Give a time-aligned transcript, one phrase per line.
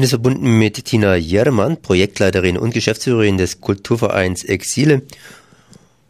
[0.00, 5.02] Bin jetzt verbunden mit Tina Jermann, Projektleiterin und Geschäftsführerin des Kulturvereins Exile.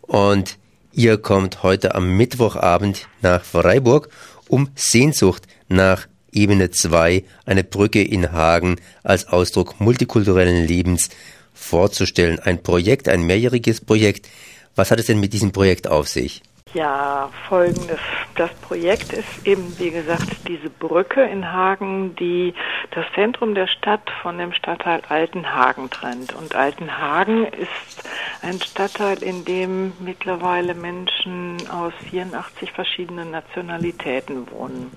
[0.03, 0.59] Und
[0.93, 4.09] ihr kommt heute am Mittwochabend nach Freiburg,
[4.47, 11.09] um Sehnsucht nach Ebene 2, eine Brücke in Hagen als Ausdruck multikulturellen Lebens
[11.53, 12.39] vorzustellen.
[12.39, 14.29] Ein Projekt, ein mehrjähriges Projekt.
[14.77, 16.43] Was hat es denn mit diesem Projekt auf sich?
[16.73, 17.99] Ja, folgendes.
[18.37, 22.55] Das Projekt ist eben, wie gesagt, diese Brücke in Hagen, die
[22.93, 26.33] das Zentrum der Stadt von dem Stadtteil Altenhagen trennt.
[26.33, 28.09] Und Altenhagen ist
[28.43, 34.93] ein Stadtteil, in dem mittlerweile Menschen aus 84 verschiedenen Nationalitäten wohnen.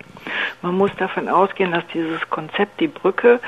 [0.64, 3.42] Man muss davon ausgehen, dass dieses Konzept, die Brücke,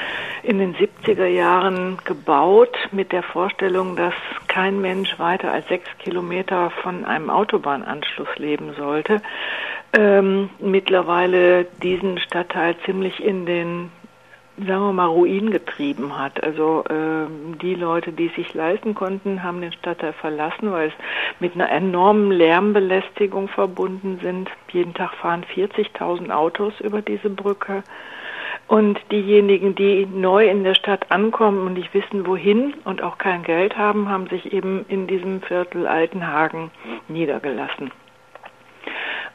[0.43, 4.13] in den 70er Jahren gebaut mit der Vorstellung, dass
[4.49, 9.21] kein Mensch weiter als sechs Kilometer von einem Autobahnanschluss leben sollte,
[9.97, 13.91] ähm, mittlerweile diesen Stadtteil ziemlich in den
[14.57, 16.43] sagen wir mal, Ruin getrieben hat.
[16.43, 17.27] Also äh,
[17.61, 20.93] die Leute, die es sich leisten konnten, haben den Stadtteil verlassen, weil es
[21.39, 24.49] mit einer enormen Lärmbelästigung verbunden sind.
[24.71, 27.83] Jeden Tag fahren 40.000 Autos über diese Brücke.
[28.67, 33.43] Und diejenigen, die neu in der Stadt ankommen und nicht wissen, wohin und auch kein
[33.43, 36.71] Geld haben, haben sich eben in diesem Viertel Altenhagen
[37.07, 37.91] niedergelassen.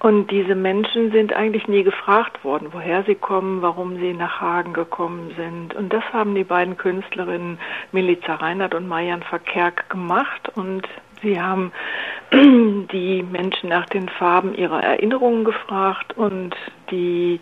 [0.00, 4.72] Und diese Menschen sind eigentlich nie gefragt worden, woher sie kommen, warum sie nach Hagen
[4.72, 5.74] gekommen sind.
[5.74, 7.58] Und das haben die beiden Künstlerinnen
[7.92, 10.50] Milica Reinhardt und Marian Verkerk gemacht.
[10.54, 10.88] Und
[11.20, 11.70] sie haben
[12.32, 16.56] die Menschen nach den Farben ihrer Erinnerungen gefragt und
[16.90, 17.38] die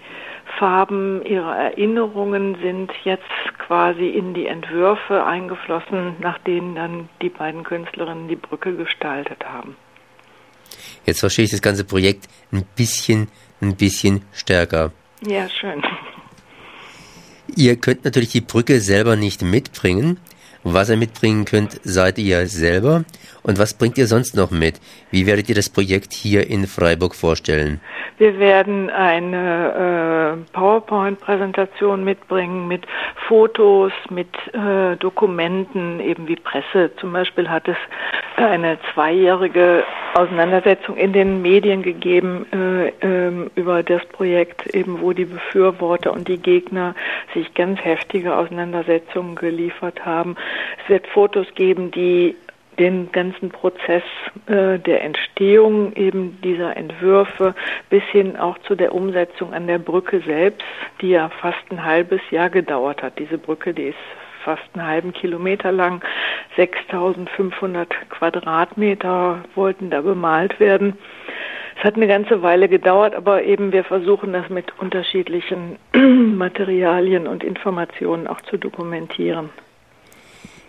[0.58, 3.22] Farben ihrer Erinnerungen sind jetzt
[3.58, 9.76] quasi in die Entwürfe eingeflossen, nach denen dann die beiden Künstlerinnen die Brücke gestaltet haben.
[11.06, 13.28] Jetzt verstehe ich das ganze Projekt ein bisschen,
[13.60, 14.92] ein bisschen stärker.
[15.26, 15.82] Ja, schön.
[17.56, 20.18] Ihr könnt natürlich die Brücke selber nicht mitbringen.
[20.64, 23.04] Was ihr mitbringen könnt, seid ihr selber.
[23.42, 24.80] Und was bringt ihr sonst noch mit?
[25.10, 27.80] Wie werdet ihr das Projekt hier in Freiburg vorstellen?
[28.18, 30.17] Wir werden eine äh,
[30.52, 32.86] PowerPoint-Präsentation mitbringen mit
[33.26, 36.90] Fotos, mit äh, Dokumenten, eben wie Presse.
[36.96, 37.76] Zum Beispiel hat es
[38.36, 39.84] eine zweijährige
[40.14, 46.28] Auseinandersetzung in den Medien gegeben äh, ähm, über das Projekt, eben wo die Befürworter und
[46.28, 46.94] die Gegner
[47.34, 50.36] sich ganz heftige Auseinandersetzungen geliefert haben.
[50.82, 52.36] Es wird Fotos geben, die
[52.78, 54.02] den ganzen Prozess
[54.46, 57.54] äh, der Entstehung eben dieser Entwürfe
[57.90, 60.62] bis hin auch zu der Umsetzung an der Brücke selbst,
[61.00, 63.18] die ja fast ein halbes Jahr gedauert hat.
[63.18, 63.98] Diese Brücke, die ist
[64.44, 66.02] fast einen halben Kilometer lang,
[66.56, 70.96] 6500 Quadratmeter wollten da bemalt werden.
[71.76, 75.78] Es hat eine ganze Weile gedauert, aber eben wir versuchen das mit unterschiedlichen
[76.36, 79.50] Materialien und Informationen auch zu dokumentieren.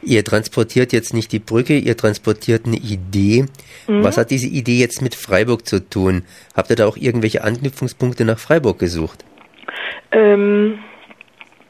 [0.02, 3.46] Ihr transportiert jetzt nicht die Brücke, ihr transportiert eine Idee.
[3.88, 4.04] Mhm.
[4.04, 6.24] Was hat diese Idee jetzt mit Freiburg zu tun?
[6.56, 9.26] Habt ihr da auch irgendwelche Anknüpfungspunkte nach Freiburg gesucht?
[10.12, 10.80] Ähm,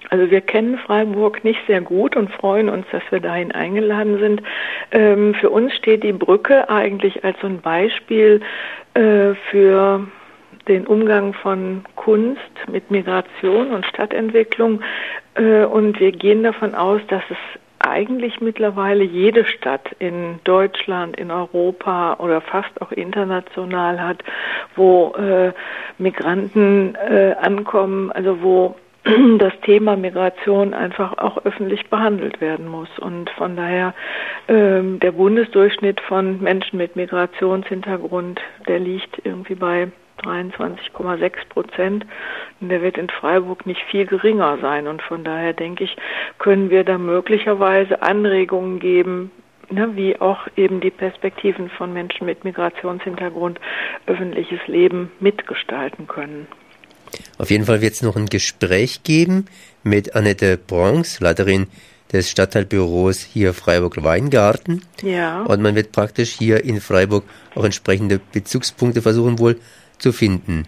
[0.10, 4.42] also wir kennen Freiburg nicht sehr gut und freuen uns, dass wir dahin eingeladen sind.
[4.92, 8.42] Ähm, für uns steht die Brücke eigentlich als so ein Beispiel
[8.96, 10.08] äh, für
[10.68, 12.40] den Umgang von Kunst
[12.72, 14.82] mit Migration und Stadtentwicklung.
[15.36, 17.38] Äh, und wir gehen davon aus, dass es
[17.90, 24.24] eigentlich mittlerweile jede Stadt in Deutschland, in Europa oder fast auch international hat,
[24.76, 25.52] wo äh,
[25.98, 28.76] Migranten äh, ankommen, also wo
[29.38, 32.90] das Thema Migration einfach auch öffentlich behandelt werden muss.
[33.00, 33.94] Und von daher
[34.48, 42.06] ähm, der Bundesdurchschnitt von Menschen mit Migrationshintergrund, der liegt irgendwie bei 23,6 Prozent.
[42.60, 44.88] Und der wird in Freiburg nicht viel geringer sein.
[44.88, 45.96] Und von daher denke ich,
[46.38, 49.32] können wir da möglicherweise Anregungen geben,
[49.70, 53.60] ne, wie auch eben die Perspektiven von Menschen mit Migrationshintergrund
[54.06, 56.48] öffentliches Leben mitgestalten können.
[57.38, 59.46] Auf jeden Fall wird es noch ein Gespräch geben
[59.84, 61.68] mit Annette Bronx, Leiterin
[62.12, 64.82] des Stadtteilbüros hier Freiburg-Weingarten.
[65.02, 65.44] Ja.
[65.44, 67.24] Und man wird praktisch hier in Freiburg
[67.56, 69.60] auch entsprechende Bezugspunkte versuchen wohl
[69.98, 70.66] zu finden.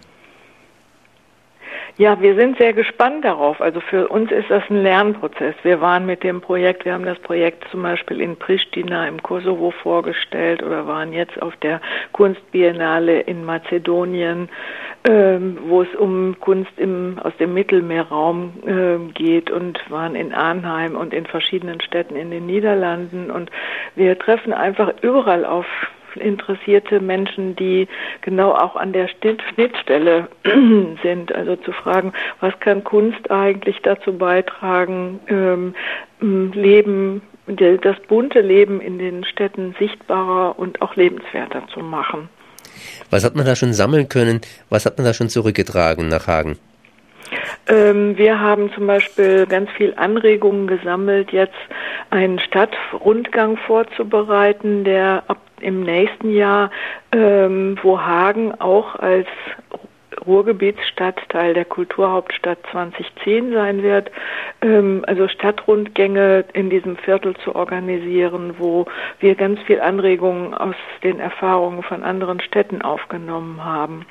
[1.98, 3.60] Ja, wir sind sehr gespannt darauf.
[3.60, 5.54] Also für uns ist das ein Lernprozess.
[5.62, 9.70] Wir waren mit dem Projekt, wir haben das Projekt zum Beispiel in Pristina im Kosovo
[9.70, 14.48] vorgestellt oder waren jetzt auf der Kunstbiennale in Mazedonien,
[15.04, 20.94] ähm, wo es um Kunst im, aus dem Mittelmeerraum äh, geht und waren in Arnheim
[20.94, 23.30] und in verschiedenen Städten in den Niederlanden.
[23.30, 23.50] Und
[23.96, 25.66] wir treffen einfach überall auf
[26.16, 27.88] interessierte Menschen, die
[28.20, 30.28] genau auch an der Schnittstelle
[31.02, 31.34] sind.
[31.34, 35.74] Also zu fragen, was kann Kunst eigentlich dazu beitragen, ähm,
[36.52, 42.28] Leben, das bunte Leben in den Städten sichtbarer und auch lebenswerter zu machen.
[43.10, 44.40] Was hat man da schon sammeln können?
[44.70, 46.58] Was hat man da schon zurückgetragen nach Hagen?
[47.68, 51.54] Ähm, wir haben zum Beispiel ganz viel Anregungen gesammelt, jetzt
[52.10, 56.70] einen Stadtrundgang vorzubereiten, der ab im nächsten Jahr,
[57.12, 59.28] ähm, wo Hagen auch als
[60.26, 64.10] Ruhrgebietsstadt Teil der Kulturhauptstadt 2010 sein wird,
[64.60, 68.86] ähm, also Stadtrundgänge in diesem Viertel zu organisieren, wo
[69.20, 74.06] wir ganz viel Anregungen aus den Erfahrungen von anderen Städten aufgenommen haben.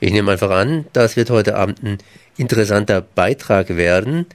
[0.00, 1.98] Ich nehme einfach an, das wird heute Abend ein
[2.36, 4.26] interessanter Beitrag werden.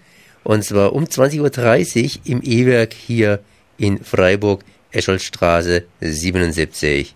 [0.43, 3.39] Und zwar um 20.30 Uhr im E-Werk hier
[3.77, 7.11] in Freiburg, Escholstraße 77.